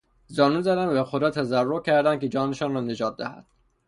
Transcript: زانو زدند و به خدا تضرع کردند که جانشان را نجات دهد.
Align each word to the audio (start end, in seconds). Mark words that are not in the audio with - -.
زانو 0.27 0.61
زدند 0.61 0.89
و 0.89 0.93
به 0.93 1.03
خدا 1.03 1.29
تضرع 1.29 1.81
کردند 1.81 2.19
که 2.19 2.27
جانشان 2.27 2.73
را 2.73 2.81
نجات 2.81 3.17
دهد. 3.17 3.45